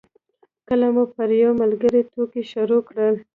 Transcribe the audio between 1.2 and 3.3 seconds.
یو ملګري ټوکې شروع کړې.